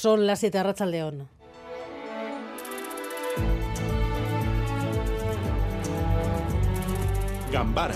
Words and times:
Son 0.00 0.26
las 0.26 0.40
7 0.40 0.62
Racha 0.62 0.86
León. 0.86 1.28
Gambara 7.52 7.94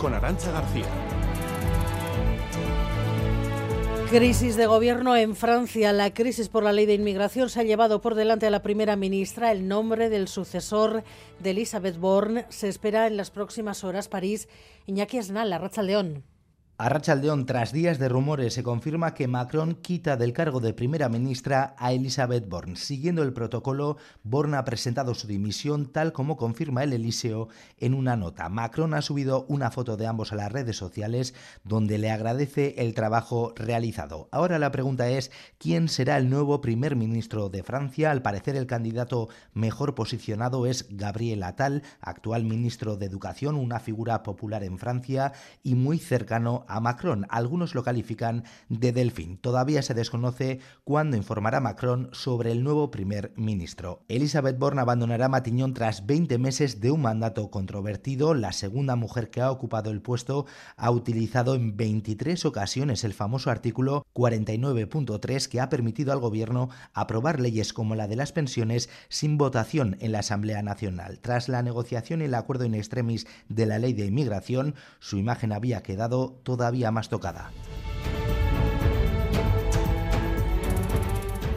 con 0.00 0.14
Arancha 0.14 0.50
García. 0.50 0.86
Crisis 4.10 4.56
de 4.56 4.66
gobierno 4.66 5.14
en 5.14 5.36
Francia. 5.36 5.92
La 5.92 6.12
crisis 6.12 6.48
por 6.48 6.64
la 6.64 6.72
ley 6.72 6.86
de 6.86 6.94
inmigración 6.94 7.48
se 7.48 7.60
ha 7.60 7.62
llevado 7.62 8.00
por 8.00 8.16
delante 8.16 8.48
a 8.48 8.50
la 8.50 8.64
primera 8.64 8.96
ministra. 8.96 9.52
El 9.52 9.68
nombre 9.68 10.08
del 10.08 10.26
sucesor 10.26 11.04
de 11.38 11.50
Elizabeth 11.50 11.98
Borne 11.98 12.46
se 12.48 12.68
espera 12.68 13.06
en 13.06 13.16
las 13.16 13.30
próximas 13.30 13.84
horas. 13.84 14.08
París, 14.08 14.48
Iñaki 14.86 15.18
Esnal, 15.18 15.50
la 15.50 15.58
Racha 15.58 15.82
León. 15.82 16.24
A 16.82 16.88
Rachaldeón, 16.88 17.46
tras 17.46 17.72
días 17.72 18.00
de 18.00 18.08
rumores, 18.08 18.54
se 18.54 18.64
confirma 18.64 19.14
que 19.14 19.28
Macron 19.28 19.76
quita 19.76 20.16
del 20.16 20.32
cargo 20.32 20.58
de 20.58 20.74
primera 20.74 21.08
ministra 21.08 21.76
a 21.78 21.92
Elizabeth 21.92 22.48
Borne. 22.48 22.74
Siguiendo 22.74 23.22
el 23.22 23.32
protocolo, 23.32 23.98
Borne 24.24 24.56
ha 24.56 24.64
presentado 24.64 25.14
su 25.14 25.28
dimisión, 25.28 25.92
tal 25.92 26.12
como 26.12 26.36
confirma 26.36 26.82
el 26.82 26.92
Eliseo 26.92 27.50
en 27.78 27.94
una 27.94 28.16
nota. 28.16 28.48
Macron 28.48 28.94
ha 28.94 29.02
subido 29.02 29.46
una 29.48 29.70
foto 29.70 29.96
de 29.96 30.08
ambos 30.08 30.32
a 30.32 30.34
las 30.34 30.50
redes 30.50 30.76
sociales 30.76 31.34
donde 31.62 31.98
le 31.98 32.10
agradece 32.10 32.74
el 32.78 32.94
trabajo 32.94 33.52
realizado. 33.54 34.28
Ahora 34.32 34.58
la 34.58 34.72
pregunta 34.72 35.08
es, 35.08 35.30
¿quién 35.58 35.88
será 35.88 36.16
el 36.16 36.28
nuevo 36.28 36.60
primer 36.60 36.96
ministro 36.96 37.48
de 37.48 37.62
Francia? 37.62 38.10
Al 38.10 38.22
parecer 38.22 38.56
el 38.56 38.66
candidato 38.66 39.28
mejor 39.54 39.94
posicionado 39.94 40.66
es 40.66 40.88
Gabriel 40.90 41.44
Attal, 41.44 41.84
actual 42.00 42.42
ministro 42.42 42.96
de 42.96 43.06
Educación, 43.06 43.54
una 43.54 43.78
figura 43.78 44.24
popular 44.24 44.64
en 44.64 44.78
Francia 44.78 45.32
y 45.62 45.76
muy 45.76 46.00
cercano 46.00 46.64
a 46.71 46.71
Macron. 46.80 47.26
Algunos 47.28 47.74
lo 47.74 47.82
califican 47.82 48.44
de 48.68 48.92
delfín. 48.92 49.38
Todavía 49.38 49.82
se 49.82 49.94
desconoce 49.94 50.60
cuándo 50.84 51.16
informará 51.16 51.60
Macron 51.60 52.08
sobre 52.12 52.52
el 52.52 52.64
nuevo 52.64 52.90
primer 52.90 53.32
ministro. 53.36 54.04
Elizabeth 54.08 54.58
Borne 54.58 54.80
abandonará 54.80 55.28
Matiñón 55.28 55.74
tras 55.74 56.06
20 56.06 56.38
meses 56.38 56.80
de 56.80 56.90
un 56.90 57.02
mandato 57.02 57.50
controvertido. 57.50 58.34
La 58.34 58.52
segunda 58.52 58.96
mujer 58.96 59.30
que 59.30 59.40
ha 59.40 59.50
ocupado 59.50 59.90
el 59.90 60.02
puesto 60.02 60.46
ha 60.76 60.90
utilizado 60.90 61.54
en 61.54 61.76
23 61.76 62.44
ocasiones 62.44 63.04
el 63.04 63.14
famoso 63.14 63.50
artículo 63.50 64.06
49.3 64.14 65.48
que 65.48 65.60
ha 65.60 65.68
permitido 65.68 66.12
al 66.12 66.20
gobierno 66.20 66.68
aprobar 66.92 67.40
leyes 67.40 67.72
como 67.72 67.94
la 67.94 68.08
de 68.08 68.16
las 68.16 68.32
pensiones 68.32 68.88
sin 69.08 69.38
votación 69.38 69.96
en 70.00 70.12
la 70.12 70.20
Asamblea 70.20 70.62
Nacional. 70.62 71.18
Tras 71.20 71.48
la 71.48 71.62
negociación 71.62 72.20
y 72.20 72.24
el 72.24 72.34
acuerdo 72.34 72.64
in 72.64 72.74
extremis 72.74 73.26
de 73.48 73.66
la 73.66 73.78
ley 73.78 73.92
de 73.92 74.06
inmigración, 74.06 74.74
su 74.98 75.16
imagen 75.16 75.52
había 75.52 75.82
quedado 75.82 76.40
todavía 76.62 76.92
más 76.92 77.08
tocada. 77.08 77.50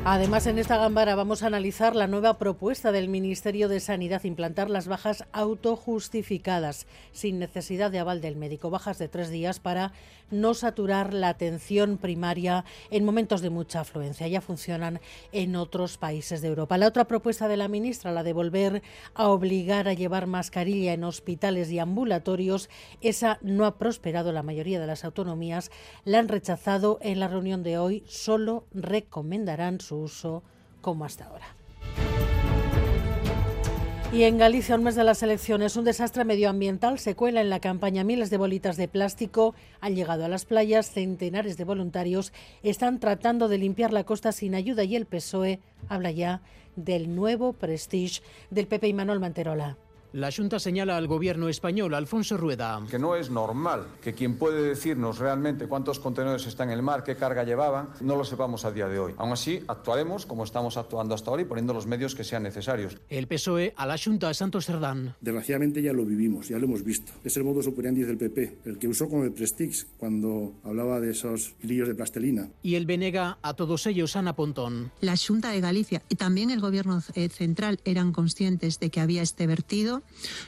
Además, 0.08 0.46
en 0.46 0.60
esta 0.60 0.78
gambara 0.78 1.16
vamos 1.16 1.42
a 1.42 1.48
analizar 1.48 1.96
la 1.96 2.06
nueva 2.06 2.38
propuesta 2.38 2.92
del 2.92 3.10
Ministerio 3.10 3.68
de 3.68 3.80
Sanidad, 3.80 4.24
implantar 4.24 4.70
las 4.70 4.88
bajas 4.88 5.26
autojustificadas, 5.32 6.86
sin 7.12 7.40
necesidad 7.40 7.90
de 7.90 7.98
aval 7.98 8.22
del 8.22 8.36
médico, 8.36 8.70
bajas 8.70 9.00
de 9.00 9.08
tres 9.08 9.32
días 9.32 9.60
para 9.60 9.94
no 10.30 10.54
saturar 10.54 11.12
la 11.12 11.30
atención 11.30 11.98
primaria 11.98 12.66
en 12.92 13.04
momentos 13.04 13.42
de 13.42 13.50
mucha 13.50 13.80
afluencia. 13.80 14.28
Ya 14.28 14.42
funcionan 14.42 15.02
en 15.32 15.56
otros 15.56 15.98
países 15.98 16.42
de 16.44 16.50
Europa. 16.50 16.78
La 16.78 16.88
otra 16.88 17.06
propuesta 17.06 17.48
de 17.48 17.58
la 17.58 17.68
ministra, 17.68 18.12
la 18.12 18.22
de 18.22 18.34
volver 18.34 18.84
a 19.16 19.30
obligar 19.30 19.88
a 19.88 19.94
llevar 19.94 20.28
mascarilla 20.28 20.94
en 20.94 21.04
hospitales 21.04 21.72
y 21.72 21.80
ambulatorios, 21.80 22.70
esa 23.02 23.40
no 23.42 23.66
ha 23.66 23.80
prosperado. 23.80 24.32
La 24.32 24.44
mayoría 24.44 24.80
de 24.80 24.88
las 24.88 25.04
autonomías 25.04 25.72
la 26.04 26.20
han 26.20 26.28
rechazado 26.28 27.00
en 27.02 27.20
la 27.20 27.28
reunión 27.28 27.64
de 27.64 27.80
hoy. 27.80 28.04
Solo 28.08 28.66
recomendarán 28.72 29.80
su 29.80 29.95
uso 29.98 30.44
como 30.82 31.06
hasta 31.06 31.26
ahora. 31.26 31.46
Y 34.16 34.24
en 34.24 34.38
Galicia, 34.38 34.76
un 34.76 34.84
mes 34.84 34.96
de 34.96 35.04
las 35.04 35.24
elecciones, 35.24 35.76
un 35.76 35.84
desastre 35.84 36.24
medioambiental 36.24 37.00
se 37.00 37.16
cuela 37.16 37.42
en 37.42 37.50
la 37.50 37.60
campaña. 37.60 38.06
Miles 38.06 38.30
de 38.30 38.38
bolitas 38.38 38.78
de 38.78 38.88
plástico 38.88 39.56
han 39.82 39.94
llegado 39.94 40.24
a 40.24 40.30
las 40.30 40.46
playas, 40.46 40.90
centenares 40.90 41.58
de 41.58 41.66
voluntarios 41.66 42.32
están 42.64 43.02
tratando 43.02 43.50
de 43.50 43.58
limpiar 43.58 43.92
la 43.92 44.06
costa 44.06 44.32
sin 44.32 44.56
ayuda 44.56 44.86
y 44.86 44.96
el 44.96 45.06
PSOE 45.06 45.60
habla 45.90 46.12
ya 46.12 46.42
del 46.78 47.14
nuevo 47.14 47.52
prestige 47.52 48.22
del 48.52 48.68
PP 48.68 48.88
y 48.88 48.94
Manuel 48.94 49.20
Manterola. 49.20 49.76
La 50.16 50.32
Junta 50.32 50.60
señala 50.60 50.96
al 50.96 51.08
gobierno 51.08 51.50
español, 51.50 51.94
Alfonso 51.94 52.38
Rueda. 52.38 52.82
Que 52.90 52.98
no 52.98 53.18
es 53.18 53.30
normal 53.30 53.86
que 54.02 54.14
quien 54.14 54.38
puede 54.38 54.62
decirnos 54.62 55.20
realmente 55.20 55.68
cuántos 55.68 56.00
contenedores 56.00 56.48
están 56.48 56.70
en 56.70 56.76
el 56.76 56.82
mar, 56.82 57.04
qué 57.04 57.18
carga 57.18 57.44
llevaban, 57.44 57.90
no 58.00 58.16
lo 58.16 58.24
sepamos 58.24 58.64
a 58.64 58.72
día 58.72 58.88
de 58.88 58.98
hoy. 58.98 59.14
Aún 59.18 59.34
así, 59.34 59.62
actuaremos 59.68 60.26
como 60.26 60.46
estamos 60.46 60.78
actuando 60.78 61.16
hasta 61.16 61.32
ahora 61.32 61.42
y 61.42 61.46
poniendo 61.46 61.74
los 61.74 61.86
medios 61.86 62.16
que 62.16 62.24
sean 62.24 62.44
necesarios. 62.44 62.96
El 63.10 63.28
PSOE 63.28 63.74
a 63.76 63.86
la 63.86 63.98
Junta 63.98 64.30
de 64.30 64.36
Santos 64.36 64.68
Cerdán. 64.68 65.16
Desgraciadamente 65.20 65.82
ya 65.82 65.92
lo 65.92 66.06
vivimos, 66.06 66.48
ya 66.48 66.60
lo 66.60 66.64
hemos 66.64 66.86
visto. 66.86 67.12
Es 67.26 67.36
el 67.36 67.44
modus 67.44 67.68
operandi 67.68 68.04
del 68.04 68.18
PP, 68.18 68.60
el 68.64 68.80
que 68.80 68.88
usó 68.88 69.10
con 69.10 69.24
el 69.24 69.34
Prestige 69.34 69.86
cuando 69.98 70.54
hablaba 70.64 71.02
de 71.02 71.12
esos 71.12 71.56
líos 71.62 71.90
de 71.90 71.96
plastelina. 71.96 72.48
Y 72.64 72.76
el 72.76 72.86
Venega 72.86 73.38
a 73.42 73.54
todos 73.56 73.86
ellos, 73.86 74.16
Ana 74.16 74.34
Pontón. 74.34 74.94
La 75.02 75.16
Junta 75.18 75.52
de 75.52 75.60
Galicia 75.60 76.04
y 76.08 76.16
también 76.16 76.52
el 76.52 76.62
gobierno 76.62 77.04
eh, 77.16 77.28
central 77.28 77.82
eran 77.84 78.14
conscientes 78.14 78.80
de 78.80 78.90
que 78.90 79.02
había 79.02 79.22
este 79.22 79.46
vertido 79.46 80.04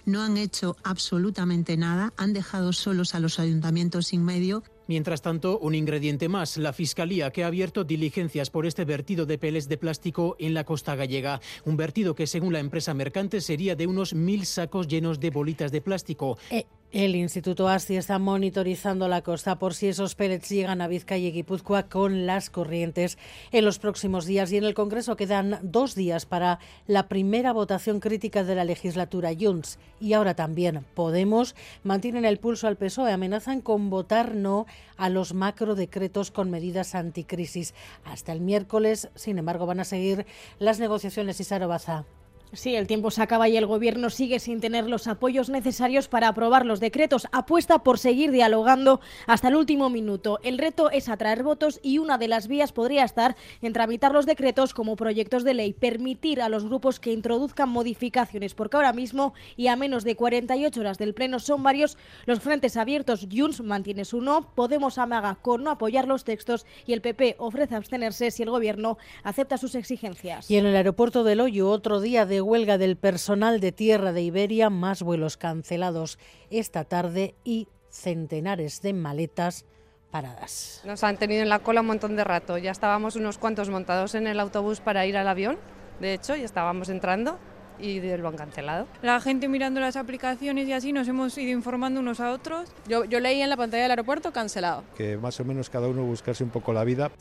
no 0.05 0.21
han 0.21 0.37
hecho 0.37 0.75
absolutamente 0.83 1.77
nada, 1.77 2.13
han 2.17 2.33
dejado 2.33 2.73
solos 2.73 3.15
a 3.15 3.19
los 3.19 3.39
ayuntamientos 3.39 4.07
sin 4.07 4.23
medio. 4.23 4.63
Mientras 4.87 5.21
tanto, 5.21 5.59
un 5.59 5.75
ingrediente 5.75 6.29
más, 6.29 6.55
la 6.57 6.71
Fiscalía 6.71 7.31
que 7.31 7.43
ha 7.43 7.47
abierto 7.47 7.83
diligencias 7.83 8.49
por 8.49 8.65
este 8.65 8.85
vertido 8.85 9.25
de 9.25 9.37
peles 9.37 9.67
de 9.67 9.77
plástico 9.77 10.37
en 10.39 10.53
la 10.53 10.63
costa 10.63 10.95
gallega. 10.95 11.41
Un 11.65 11.75
vertido 11.75 12.15
que, 12.15 12.25
según 12.25 12.53
la 12.53 12.59
empresa 12.59 12.93
mercante, 12.93 13.41
sería 13.41 13.75
de 13.75 13.85
unos 13.85 14.13
mil 14.13 14.45
sacos 14.45 14.87
llenos 14.87 15.19
de 15.19 15.29
bolitas 15.29 15.73
de 15.73 15.81
plástico. 15.81 16.37
Eh, 16.49 16.65
el 16.91 17.15
Instituto 17.15 17.67
ASTI 17.67 17.97
está 17.97 18.17
monitorizando 18.17 19.07
la 19.07 19.21
costa 19.21 19.59
por 19.59 19.73
si 19.73 19.87
esos 19.87 20.15
pellets 20.15 20.49
llegan 20.49 20.81
a 20.81 20.87
Vizcaya 20.87 21.27
y 21.27 21.31
Guipúzcoa 21.31 21.89
con 21.89 22.25
las 22.25 22.49
corrientes 22.49 23.17
en 23.51 23.65
los 23.65 23.77
próximos 23.77 24.25
días. 24.25 24.51
Y 24.51 24.57
en 24.57 24.63
el 24.63 24.73
Congreso 24.73 25.17
quedan 25.17 25.59
dos 25.61 25.95
días 25.95 26.25
para 26.25 26.59
la 26.87 27.07
primera 27.09 27.51
votación 27.51 27.99
crítica 27.99 28.43
de 28.43 28.55
la 28.55 28.63
legislatura. 28.63 29.31
Junts 29.37 29.79
y 29.99 30.13
ahora 30.13 30.35
también 30.35 30.85
Podemos 30.95 31.55
mantienen 31.83 32.25
el 32.25 32.39
pulso 32.39 32.67
al 32.67 32.77
PSOE, 32.77 33.11
amenazan 33.11 33.61
con 33.61 33.89
votar 33.89 34.35
no 34.35 34.65
a 34.95 35.09
los 35.09 35.33
macrodecretos 35.33 36.31
con 36.31 36.49
medidas 36.49 36.95
anticrisis. 36.95 37.73
Hasta 38.05 38.31
el 38.31 38.41
miércoles, 38.41 39.09
sin 39.15 39.37
embargo, 39.37 39.65
van 39.65 39.79
a 39.79 39.85
seguir 39.85 40.25
las 40.59 40.79
negociaciones 40.79 41.39
y 41.39 41.43
Sarobaza. 41.43 42.05
Sí, 42.53 42.75
el 42.75 42.87
tiempo 42.87 43.11
se 43.11 43.21
acaba 43.21 43.49
y 43.49 43.57
el 43.57 43.65
Gobierno 43.65 44.09
sigue 44.09 44.39
sin 44.39 44.61
tener 44.61 44.87
los 44.87 45.07
apoyos 45.07 45.49
necesarios 45.49 46.07
para 46.07 46.29
aprobar 46.29 46.65
los 46.65 46.79
decretos. 46.79 47.27
Apuesta 47.33 47.79
por 47.79 47.99
seguir 47.99 48.31
dialogando 48.31 49.01
hasta 49.25 49.49
el 49.49 49.55
último 49.55 49.89
minuto. 49.89 50.39
El 50.43 50.57
reto 50.57 50.89
es 50.89 51.09
atraer 51.09 51.43
votos 51.43 51.81
y 51.83 51.97
una 51.97 52.17
de 52.17 52.29
las 52.29 52.47
vías 52.47 52.71
podría 52.71 53.03
estar 53.03 53.35
en 53.61 53.73
tramitar 53.73 54.13
los 54.13 54.25
decretos 54.25 54.73
como 54.73 54.95
proyectos 54.95 55.43
de 55.43 55.55
ley, 55.55 55.73
permitir 55.73 56.41
a 56.41 56.47
los 56.47 56.63
grupos 56.63 57.01
que 57.01 57.11
introduzcan 57.11 57.67
modificaciones, 57.67 58.53
porque 58.53 58.77
ahora 58.77 58.93
mismo 58.93 59.33
y 59.57 59.67
a 59.67 59.75
menos 59.75 60.05
de 60.05 60.15
48 60.15 60.79
horas 60.79 60.97
del 60.97 61.13
Pleno 61.13 61.39
son 61.39 61.63
varios 61.63 61.97
los 62.25 62.39
frentes 62.39 62.77
abiertos. 62.77 63.27
Junts 63.29 63.61
mantiene 63.61 64.05
su 64.05 64.21
no, 64.21 64.53
Podemos 64.55 64.97
amaga 64.97 65.35
con 65.41 65.63
no 65.63 65.71
apoyar 65.71 66.07
los 66.07 66.23
textos 66.23 66.65
y 66.85 66.93
el 66.93 67.01
PP 67.01 67.35
ofrece 67.39 67.75
abstenerse 67.75 68.31
si 68.31 68.43
el 68.43 68.49
Gobierno 68.49 68.97
acepta 69.23 69.57
sus 69.57 69.75
exigencias. 69.75 70.49
Y 70.49 70.55
en 70.55 70.65
el 70.65 70.75
aeropuerto 70.75 71.25
del 71.25 71.41
Hoyo, 71.41 71.69
otro 71.69 71.99
día 71.99 72.25
de 72.25 72.36
huelga 72.41 72.77
del 72.77 72.97
personal 72.97 73.59
de 73.59 73.71
tierra 73.71 74.11
de 74.11 74.21
Iberia, 74.21 74.69
más 74.69 75.03
vuelos 75.03 75.37
cancelados 75.37 76.19
esta 76.49 76.83
tarde 76.83 77.35
y 77.43 77.67
centenares 77.89 78.81
de 78.81 78.93
maletas 78.93 79.65
paradas. 80.11 80.81
Nos 80.85 81.03
han 81.03 81.17
tenido 81.17 81.41
en 81.41 81.49
la 81.49 81.59
cola 81.59 81.81
un 81.81 81.87
montón 81.87 82.15
de 82.15 82.23
rato. 82.23 82.57
Ya 82.57 82.71
estábamos 82.71 83.15
unos 83.15 83.37
cuantos 83.37 83.69
montados 83.69 84.15
en 84.15 84.27
el 84.27 84.39
autobús 84.39 84.79
para 84.79 85.05
ir 85.05 85.17
al 85.17 85.27
avión, 85.27 85.57
de 85.99 86.13
hecho, 86.13 86.35
ya 86.35 86.45
estábamos 86.45 86.89
entrando 86.89 87.39
y 87.79 87.99
lo 87.99 88.27
han 88.27 88.37
cancelado. 88.37 88.87
La 89.01 89.19
gente 89.19 89.47
mirando 89.47 89.79
las 89.79 89.95
aplicaciones 89.95 90.67
y 90.67 90.73
así 90.73 90.93
nos 90.93 91.07
hemos 91.07 91.37
ido 91.37 91.51
informando 91.51 91.99
unos 91.99 92.19
a 92.19 92.31
otros. 92.31 92.69
Yo, 92.87 93.05
yo 93.05 93.19
leí 93.19 93.41
en 93.41 93.49
la 93.49 93.57
pantalla 93.57 93.83
del 93.83 93.91
aeropuerto 93.91 94.31
cancelado. 94.31 94.83
Que 94.95 95.17
más 95.17 95.39
o 95.39 95.45
menos 95.45 95.69
cada 95.69 95.87
uno 95.87 96.03
buscarse 96.03 96.43
un 96.43 96.49
poco 96.49 96.73
la 96.73 96.83
vida. 96.83 97.11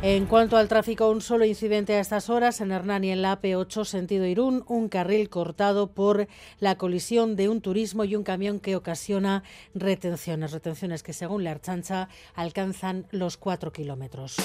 En 0.00 0.26
cuanto 0.26 0.56
al 0.56 0.68
tráfico, 0.68 1.10
un 1.10 1.20
solo 1.20 1.44
incidente 1.44 1.94
a 1.94 2.00
estas 2.00 2.30
horas 2.30 2.60
en 2.60 2.70
Hernani, 2.70 3.10
en 3.10 3.20
la 3.20 3.40
AP8, 3.42 3.84
sentido 3.84 4.26
Irún, 4.26 4.64
un 4.68 4.88
carril 4.88 5.28
cortado 5.28 5.88
por 5.88 6.28
la 6.60 6.76
colisión 6.76 7.34
de 7.34 7.48
un 7.48 7.60
turismo 7.60 8.04
y 8.04 8.14
un 8.14 8.22
camión 8.22 8.60
que 8.60 8.76
ocasiona 8.76 9.42
retenciones, 9.74 10.52
retenciones 10.52 11.02
que 11.02 11.12
según 11.12 11.42
la 11.42 11.50
Archancha 11.50 12.08
alcanzan 12.36 13.06
los 13.10 13.36
cuatro 13.36 13.72
kilómetros. 13.72 14.36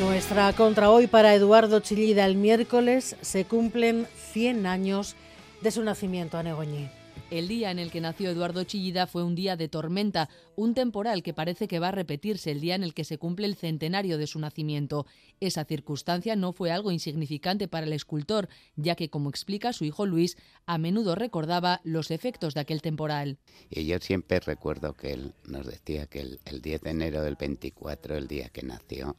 Nuestra 0.00 0.52
contra 0.54 0.90
hoy 0.90 1.06
para 1.06 1.34
Eduardo 1.34 1.80
Chillida 1.80 2.24
el 2.24 2.36
miércoles 2.36 3.14
se 3.20 3.44
cumplen 3.44 4.06
100 4.32 4.66
años 4.66 5.16
de 5.60 5.70
su 5.70 5.82
nacimiento 5.84 6.38
a 6.38 6.42
Negoñí. 6.42 6.88
El 7.30 7.48
día 7.48 7.70
en 7.70 7.78
el 7.78 7.90
que 7.90 8.00
nació 8.00 8.30
Eduardo 8.30 8.64
Chillida 8.64 9.06
fue 9.06 9.22
un 9.22 9.34
día 9.34 9.56
de 9.56 9.68
tormenta, 9.68 10.28
un 10.56 10.74
temporal 10.74 11.22
que 11.22 11.32
parece 11.32 11.68
que 11.68 11.78
va 11.78 11.88
a 11.88 11.92
repetirse 11.92 12.50
el 12.50 12.60
día 12.60 12.74
en 12.74 12.82
el 12.82 12.94
que 12.94 13.04
se 13.04 13.16
cumple 13.16 13.46
el 13.46 13.54
centenario 13.54 14.18
de 14.18 14.26
su 14.26 14.38
nacimiento. 14.38 15.06
Esa 15.40 15.64
circunstancia 15.64 16.36
no 16.36 16.52
fue 16.52 16.70
algo 16.70 16.90
insignificante 16.90 17.68
para 17.68 17.86
el 17.86 17.92
escultor, 17.92 18.48
ya 18.76 18.96
que, 18.96 19.08
como 19.08 19.30
explica 19.30 19.72
su 19.72 19.84
hijo 19.84 20.04
Luis, 20.04 20.36
a 20.66 20.78
menudo 20.78 21.14
recordaba 21.14 21.80
los 21.84 22.10
efectos 22.10 22.54
de 22.54 22.60
aquel 22.60 22.82
temporal. 22.82 23.38
Y 23.70 23.86
yo 23.86 23.98
siempre 23.98 24.40
recuerdo 24.40 24.94
que 24.94 25.12
él 25.12 25.34
nos 25.46 25.66
decía 25.66 26.06
que 26.06 26.20
el, 26.20 26.40
el 26.44 26.60
10 26.60 26.82
de 26.82 26.90
enero 26.90 27.22
del 27.22 27.36
24, 27.36 28.16
el 28.16 28.28
día 28.28 28.48
que 28.50 28.62
nació, 28.62 29.16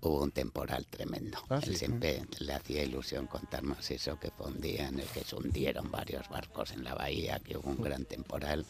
hubo 0.00 0.22
un 0.22 0.30
temporal 0.30 0.86
tremendo. 0.86 1.38
Ah, 1.48 1.60
Él 1.62 1.72
sí. 1.72 1.76
siempre 1.78 2.22
le 2.38 2.52
hacía 2.52 2.82
ilusión 2.82 3.26
contarnos 3.26 3.90
eso, 3.90 4.18
que 4.18 4.30
fue 4.30 4.46
un 4.46 4.60
día 4.60 4.88
en 4.88 5.00
el 5.00 5.06
que 5.06 5.24
se 5.24 5.36
hundieron 5.36 5.90
varios 5.90 6.28
barcos 6.28 6.72
en 6.72 6.84
la 6.84 6.94
bahía, 6.94 7.40
que 7.40 7.56
hubo 7.56 7.70
un 7.70 7.82
gran 7.82 8.04
temporal. 8.04 8.64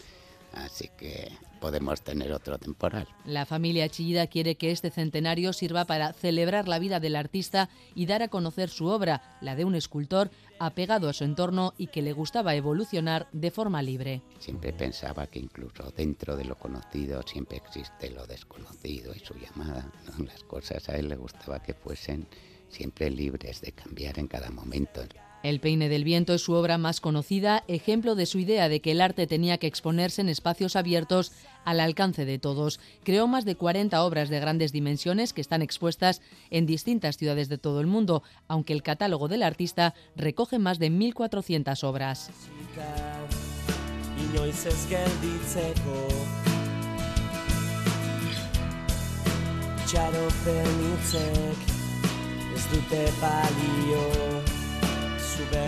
Así 0.57 0.91
que 0.97 1.31
podemos 1.61 2.03
tener 2.03 2.33
otro 2.33 2.59
temporal. 2.59 3.07
La 3.25 3.45
familia 3.45 3.89
Chillida 3.89 4.27
quiere 4.27 4.57
que 4.57 4.71
este 4.71 4.91
centenario 4.91 5.53
sirva 5.53 5.85
para 5.85 6.13
celebrar 6.13 6.67
la 6.67 6.79
vida 6.79 6.99
del 6.99 7.15
artista 7.15 7.69
y 7.95 8.07
dar 8.07 8.23
a 8.23 8.29
conocer 8.29 8.71
su 8.71 8.87
obra, 8.87 9.39
la 9.41 9.55
de 9.55 9.65
un 9.65 9.75
escultor 9.75 10.31
apegado 10.59 11.09
a 11.09 11.13
su 11.13 11.25
entorno 11.25 11.75
y 11.77 11.89
que 11.89 12.03
le 12.03 12.13
gustaba 12.13 12.55
evolucionar 12.55 13.29
de 13.33 13.51
forma 13.51 13.83
libre. 13.83 14.23
Siempre 14.39 14.73
pensaba 14.73 15.27
que 15.27 15.39
incluso 15.39 15.91
dentro 15.91 16.37
de 16.37 16.45
lo 16.45 16.57
conocido 16.57 17.23
siempre 17.23 17.59
existe 17.59 18.11
lo 18.11 18.27
desconocido 18.27 19.15
y 19.15 19.19
su 19.19 19.35
llamada. 19.35 19.91
¿no? 20.07 20.25
Las 20.25 20.43
cosas 20.45 20.89
a 20.89 20.97
él 20.97 21.09
le 21.09 21.17
gustaba 21.17 21.63
que 21.63 21.75
fuesen 21.75 22.27
siempre 22.69 23.11
libres 23.11 23.61
de 23.61 23.73
cambiar 23.73 24.19
en 24.19 24.27
cada 24.27 24.51
momento. 24.51 25.03
El 25.43 25.61
peine 25.61 25.89
del 25.89 26.05
viento 26.05 26.35
es 26.35 26.43
su 26.43 26.55
obra 26.55 26.79
más 26.79 27.01
conocida, 27.01 27.63
ejemplo 27.69 28.15
de 28.15 28.27
su 28.27 28.39
idea 28.39 28.69
de 28.69 28.81
que 28.81 28.93
el 28.93 29.01
arte 29.01 29.27
tenía 29.27 29.59
que 29.59 29.67
exponerse 29.67 30.21
en 30.21 30.29
espacios 30.29 30.77
abiertos 30.77 31.33
al 31.65 31.81
alcance 31.81 32.25
de 32.25 32.39
todos. 32.39 32.81
Creó 33.05 33.27
más 33.27 33.45
de 33.45 33.55
40 33.55 34.03
obras 34.03 34.29
de 34.29 34.41
grandes 34.41 34.73
dimensiones 34.73 35.33
que 35.33 35.41
están 35.41 35.63
expuestas 35.63 36.21
en 36.51 36.67
distintas 36.67 37.17
ciudades 37.17 37.49
de 37.49 37.59
todo 37.59 37.81
el 37.81 37.87
mundo, 37.87 38.23
aunque 38.49 38.73
el 38.73 38.83
catálogo 38.83 39.29
del 39.29 39.43
artista 39.43 39.95
recoge 40.17 40.59
más 40.59 40.79
de 40.79 40.91
1.400 40.91 41.85
obras. 41.85 42.31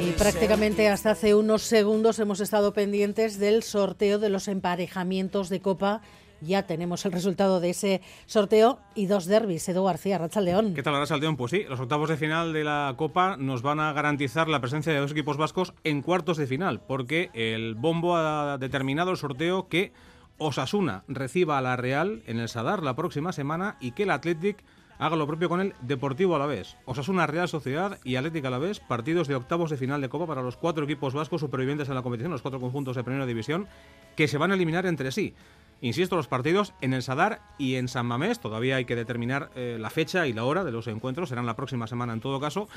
Y 0.08 0.12
prácticamente 0.12 0.88
hasta 0.88 1.10
hace 1.10 1.34
unos 1.34 1.60
segundos 1.60 2.18
hemos 2.18 2.40
estado 2.40 2.72
pendientes 2.72 3.38
del 3.38 3.62
sorteo 3.62 4.18
de 4.18 4.30
los 4.30 4.48
emparejamientos 4.48 5.50
de 5.50 5.60
Copa. 5.60 6.00
Ya 6.40 6.62
tenemos 6.62 7.04
el 7.04 7.12
resultado 7.12 7.60
de 7.60 7.70
ese 7.70 8.00
sorteo 8.24 8.78
y 8.94 9.04
dos 9.04 9.26
derbis. 9.26 9.68
Edu 9.68 9.84
García, 9.84 10.16
Racha 10.16 10.40
León. 10.40 10.72
¿Qué 10.72 10.82
tal, 10.82 10.94
Arrasal 10.94 11.20
Pues 11.36 11.50
sí, 11.50 11.64
los 11.68 11.78
octavos 11.78 12.08
de 12.08 12.16
final 12.16 12.54
de 12.54 12.64
la 12.64 12.94
Copa 12.96 13.36
nos 13.36 13.60
van 13.60 13.80
a 13.80 13.92
garantizar 13.92 14.48
la 14.48 14.62
presencia 14.62 14.94
de 14.94 14.98
dos 14.98 15.12
equipos 15.12 15.36
vascos 15.36 15.74
en 15.84 16.00
cuartos 16.00 16.38
de 16.38 16.46
final, 16.46 16.80
porque 16.80 17.28
el 17.34 17.74
bombo 17.74 18.16
ha 18.16 18.56
determinado 18.56 19.10
el 19.10 19.18
sorteo 19.18 19.68
que 19.68 19.92
Osasuna 20.38 21.04
reciba 21.06 21.58
a 21.58 21.62
la 21.62 21.76
Real 21.76 22.22
en 22.26 22.38
el 22.38 22.48
Sadar 22.48 22.82
la 22.82 22.96
próxima 22.96 23.32
semana 23.32 23.76
y 23.78 23.90
que 23.90 24.04
el 24.04 24.10
Athletic 24.10 24.64
haga 24.98 25.16
lo 25.16 25.26
propio 25.26 25.48
con 25.48 25.60
el 25.60 25.74
Deportivo 25.80 26.36
Alavés. 26.36 26.76
Osasuna 26.84 27.26
Real 27.26 27.48
Sociedad 27.48 27.98
y 28.04 28.16
Atlético 28.16 28.48
Alavés, 28.48 28.80
partidos 28.80 29.28
de 29.28 29.36
octavos 29.36 29.70
de 29.70 29.76
final 29.76 30.00
de 30.00 30.08
Copa 30.08 30.26
para 30.26 30.42
los 30.42 30.56
cuatro 30.56 30.84
equipos 30.84 31.14
vascos 31.14 31.40
supervivientes 31.40 31.88
en 31.88 31.94
la 31.94 32.02
competición, 32.02 32.32
los 32.32 32.42
cuatro 32.42 32.60
conjuntos 32.60 32.96
de 32.96 33.04
Primera 33.04 33.26
División, 33.26 33.68
que 34.18 34.26
se 34.26 34.36
van 34.36 34.50
a 34.50 34.54
eliminar 34.56 34.84
entre 34.84 35.12
sí. 35.12 35.32
Insisto, 35.80 36.16
los 36.16 36.26
partidos 36.26 36.74
en 36.80 36.92
el 36.92 37.04
Sadar 37.04 37.40
y 37.56 37.76
en 37.76 37.86
San 37.86 38.04
Mamés, 38.04 38.40
todavía 38.40 38.74
hay 38.74 38.84
que 38.84 38.96
determinar 38.96 39.50
eh, 39.54 39.76
la 39.78 39.90
fecha 39.90 40.26
y 40.26 40.32
la 40.32 40.42
hora 40.44 40.64
de 40.64 40.72
los 40.72 40.88
encuentros, 40.88 41.28
serán 41.28 41.46
la 41.46 41.54
próxima 41.54 41.86
semana 41.86 42.14
en 42.14 42.20
todo 42.20 42.40
caso. 42.40 42.68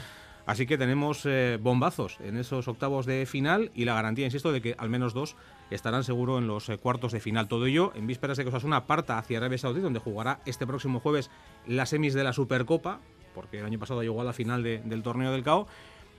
Así 0.46 0.68
que 0.68 0.78
tenemos 0.78 1.26
eh, 1.26 1.58
bombazos 1.60 2.20
en 2.20 2.38
esos 2.38 2.68
octavos 2.68 3.08
de 3.08 3.26
final 3.26 3.72
y 3.74 3.86
la 3.86 3.96
garantía, 3.96 4.26
insisto, 4.26 4.52
de 4.52 4.62
que 4.62 4.76
al 4.78 4.90
menos 4.90 5.16
dos 5.16 5.36
estarán 5.72 6.04
seguro 6.04 6.38
en 6.38 6.46
los 6.46 6.70
eh, 6.70 6.78
cuartos 6.78 7.12
de 7.12 7.20
final. 7.20 7.48
Todo 7.48 7.66
ello 7.66 7.92
en 7.96 8.06
vísperas 8.06 8.38
de 8.38 8.44
que 8.44 8.50
Osasuna 8.50 8.86
parta 8.86 9.18
hacia 9.18 9.40
Arabia 9.40 9.58
Saudí, 9.58 9.82
donde 9.82 10.00
jugará 10.00 10.42
este 10.46 10.68
próximo 10.68 11.00
jueves 11.00 11.32
las 11.66 11.90
semis 11.90 12.14
de 12.14 12.24
la 12.24 12.34
Supercopa, 12.34 13.00
porque 13.34 13.62
el 13.62 13.66
año 13.66 13.80
pasado 13.80 14.04
llegó 14.04 14.22
a 14.22 14.26
la 14.26 14.34
final 14.34 14.62
de- 14.62 14.78
del 14.86 15.02
torneo 15.02 15.32
del 15.32 15.42
CAO. 15.42 15.66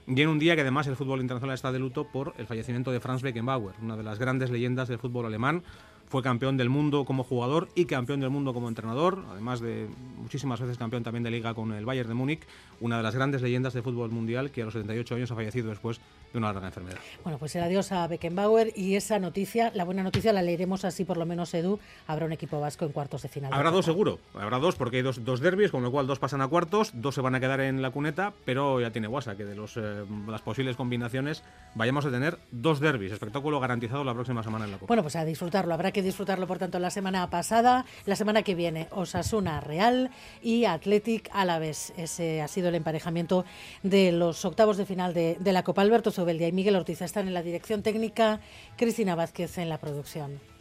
Y 0.05 0.21
en 0.21 0.27
un 0.27 0.37
día 0.37 0.55
que 0.55 0.61
además 0.61 0.85
el 0.87 0.97
fútbol 0.97 1.21
internacional 1.21 1.53
está 1.53 1.71
de 1.71 1.79
luto 1.79 2.05
por 2.05 2.33
el 2.37 2.45
fallecimiento 2.45 2.91
de 2.91 2.99
Franz 2.99 3.21
Beckenbauer, 3.21 3.75
una 3.81 3.95
de 3.95 4.03
las 4.03 4.19
grandes 4.19 4.49
leyendas 4.49 4.89
del 4.89 4.99
fútbol 4.99 5.25
alemán. 5.25 5.63
Fue 6.09 6.21
campeón 6.21 6.57
del 6.57 6.69
mundo 6.69 7.05
como 7.05 7.23
jugador 7.23 7.69
y 7.73 7.85
campeón 7.85 8.19
del 8.19 8.29
mundo 8.29 8.53
como 8.53 8.67
entrenador, 8.67 9.23
además 9.31 9.61
de 9.61 9.87
muchísimas 10.17 10.59
veces 10.59 10.77
campeón 10.77 11.03
también 11.03 11.23
de 11.23 11.31
liga 11.31 11.53
con 11.53 11.71
el 11.71 11.85
Bayern 11.85 12.09
de 12.09 12.15
Múnich, 12.15 12.41
una 12.81 12.97
de 12.97 13.03
las 13.03 13.15
grandes 13.15 13.41
leyendas 13.41 13.73
del 13.73 13.81
fútbol 13.81 14.11
mundial 14.11 14.51
que 14.51 14.61
a 14.61 14.65
los 14.65 14.73
78 14.73 15.15
años 15.15 15.31
ha 15.31 15.35
fallecido 15.35 15.69
después 15.69 16.01
de 16.33 16.39
una 16.39 16.51
larga 16.51 16.67
enfermedad. 16.67 16.97
Bueno, 17.23 17.37
pues 17.37 17.55
el 17.55 17.63
adiós 17.63 17.91
a 17.91 18.05
Beckenbauer 18.07 18.73
y 18.75 18.95
esa 18.95 19.19
noticia, 19.19 19.71
la 19.75 19.85
buena 19.85 20.03
noticia 20.03 20.33
la 20.33 20.41
leeremos 20.41 20.83
así 20.83 21.05
por 21.05 21.17
lo 21.17 21.25
menos, 21.25 21.53
Edu. 21.53 21.79
Habrá 22.07 22.25
un 22.25 22.33
equipo 22.33 22.59
vasco 22.59 22.85
en 22.85 22.91
cuartos 22.91 23.21
de 23.21 23.29
final. 23.29 23.51
de 23.51 23.55
Habrá 23.55 23.69
dos 23.71 23.85
seguro, 23.85 24.19
habrá 24.33 24.57
dos 24.57 24.75
porque 24.75 24.97
hay 24.97 25.03
dos, 25.03 25.23
dos 25.23 25.39
derbis, 25.39 25.71
con 25.71 25.83
lo 25.83 25.91
cual 25.91 26.07
dos 26.07 26.19
pasan 26.19 26.41
a 26.41 26.47
cuartos, 26.47 26.91
dos 26.95 27.15
se 27.15 27.21
van 27.21 27.35
a 27.35 27.39
quedar 27.39 27.61
en 27.61 27.81
la 27.81 27.91
cuneta, 27.91 28.33
pero 28.45 28.81
ya 28.81 28.91
tiene 28.91 29.07
guasa 29.07 29.35
que 29.35 29.45
de 29.45 29.55
los, 29.55 29.77
eh, 29.77 30.03
las 30.27 30.41
posibles 30.41 30.75
combinaciones 30.75 31.43
vayamos 31.75 32.05
a 32.05 32.11
tener 32.11 32.39
dos 32.51 32.79
derbis, 32.79 33.11
espectáculo 33.11 33.59
garantizado 33.59 34.03
la 34.03 34.13
próxima 34.13 34.41
semana 34.41 34.65
en 34.65 34.71
la 34.71 34.77
Copa. 34.77 34.87
Bueno, 34.87 35.03
pues 35.03 35.15
a 35.15 35.25
disfrutarlo. 35.25 35.73
Habrá 35.73 35.91
que 35.91 36.01
disfrutarlo, 36.01 36.47
por 36.47 36.57
tanto, 36.57 36.79
la 36.79 36.89
semana 36.89 37.29
pasada, 37.29 37.85
la 38.05 38.15
semana 38.15 38.41
que 38.41 38.55
viene, 38.55 38.87
Osasuna 38.91 39.61
Real 39.61 40.09
y 40.41 40.65
Athletic 40.65 41.29
Alavés. 41.31 41.93
Ese 41.95 42.41
ha 42.41 42.47
sido 42.47 42.69
el 42.69 42.75
emparejamiento 42.75 43.45
de 43.83 44.11
los 44.11 44.45
octavos 44.45 44.77
de 44.77 44.85
final 44.85 45.13
de, 45.13 45.37
de 45.39 45.53
la 45.53 45.63
Copa. 45.63 45.83
Alberto 45.83 46.11
Sobeldia 46.23 46.47
y 46.47 46.53
Miguel 46.53 46.77
Ortiz 46.77 47.01
están 47.01 47.27
en 47.27 47.33
la 47.33 47.43
dirección 47.43 47.83
técnica, 47.83 48.39
Cristina 48.77 49.13
Vázquez 49.13 49.57
en 49.57 49.67
la 49.67 49.77
producción. 49.77 50.39